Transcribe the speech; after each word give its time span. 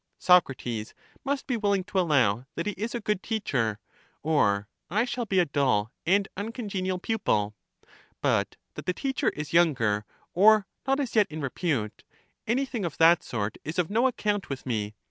Socrates 0.17 0.95
must 1.23 1.45
be 1.45 1.55
willing 1.57 1.83
to 1.83 1.99
allow 1.99 2.47
that 2.55 2.65
he 2.65 2.71
is 2.71 2.95
a 2.95 2.99
good 3.01 3.21
teacher, 3.21 3.77
or 4.23 4.67
I 4.89 5.05
shall 5.05 5.27
be 5.27 5.37
a 5.37 5.45
dull 5.45 5.91
and 6.07 6.27
uncongenial 6.35 6.97
pupil: 6.97 7.53
but 8.19 8.55
that 8.73 8.87
the 8.87 8.93
teacher 8.93 9.29
is 9.29 9.53
younger, 9.53 10.05
or 10.33 10.65
not 10.87 10.99
as 10.99 11.15
yet 11.15 11.27
in 11.29 11.39
repute— 11.39 12.03
anything 12.47 12.83
of 12.83 12.97
that 12.97 13.21
sort 13.21 13.59
is 13.63 13.77
of 13.77 13.91
no 13.91 14.07
account 14.07 14.49
with 14.49 14.65
me. 14.65 14.95